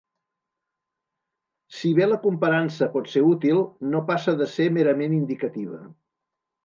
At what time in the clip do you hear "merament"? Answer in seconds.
4.79-5.17